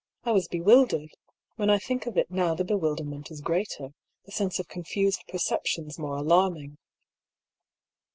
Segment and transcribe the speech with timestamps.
[0.23, 1.11] I was bewildered.
[1.57, 3.93] When I think of it now the bewilderment is greater,
[4.25, 6.79] the sense of confused perceptions more alarming.